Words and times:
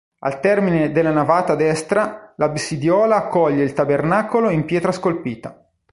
Al 0.21 0.39
termine 0.39 0.91
della 0.91 1.11
navata 1.11 1.53
destra 1.53 2.33
l'absidiola 2.37 3.17
accoglie 3.17 3.61
il 3.63 3.73
tabernacolo 3.73 4.49
in 4.49 4.65
pietra 4.65 4.91
scolpita. 4.91 5.63